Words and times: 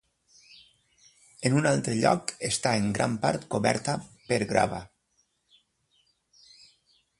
En 1.49 1.57
un 1.59 1.67
altre 1.71 1.97
lloc 1.99 2.33
està 2.49 2.73
en 2.83 2.89
gran 2.97 3.13
part 3.27 3.47
coberta 3.57 3.97
per 4.33 4.41
grava. 4.55 4.83